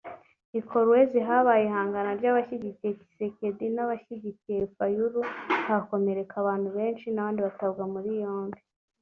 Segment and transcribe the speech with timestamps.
[0.59, 5.19] I Kolwezi habaye ihangana ry’abashyigikiye Tshisekedi n’abashyigikiye Fayulu
[5.67, 8.59] hakomereka abantu benshi abandi batabwa muri yombi